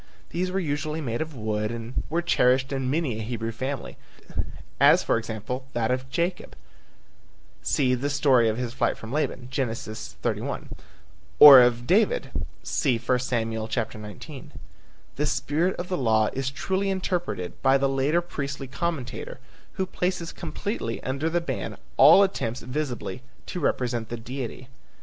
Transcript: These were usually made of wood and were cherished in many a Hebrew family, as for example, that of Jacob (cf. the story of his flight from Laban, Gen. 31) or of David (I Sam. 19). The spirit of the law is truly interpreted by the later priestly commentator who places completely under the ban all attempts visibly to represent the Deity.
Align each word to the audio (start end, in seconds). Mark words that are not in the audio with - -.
These 0.31 0.49
were 0.49 0.57
usually 0.59 0.99
made 0.99 1.21
of 1.21 1.35
wood 1.35 1.69
and 1.71 2.01
were 2.09 2.23
cherished 2.23 2.71
in 2.73 2.89
many 2.89 3.19
a 3.19 3.21
Hebrew 3.21 3.51
family, 3.51 3.97
as 4.79 5.03
for 5.03 5.15
example, 5.15 5.67
that 5.73 5.91
of 5.91 6.09
Jacob 6.09 6.55
(cf. 7.63 8.01
the 8.01 8.09
story 8.09 8.49
of 8.49 8.57
his 8.57 8.73
flight 8.73 8.97
from 8.97 9.13
Laban, 9.13 9.47
Gen. 9.51 9.71
31) 9.71 10.69
or 11.37 11.61
of 11.61 11.85
David 11.85 12.31
(I 12.33 13.17
Sam. 13.17 13.51
19). 13.51 14.51
The 15.17 15.25
spirit 15.27 15.75
of 15.75 15.87
the 15.87 15.97
law 15.99 16.29
is 16.33 16.49
truly 16.49 16.89
interpreted 16.89 17.61
by 17.61 17.77
the 17.77 17.87
later 17.87 18.21
priestly 18.21 18.65
commentator 18.65 19.39
who 19.73 19.85
places 19.85 20.31
completely 20.31 20.99
under 21.03 21.29
the 21.29 21.41
ban 21.41 21.77
all 21.97 22.23
attempts 22.23 22.61
visibly 22.61 23.21
to 23.45 23.59
represent 23.59 24.09
the 24.09 24.17
Deity. 24.17 24.67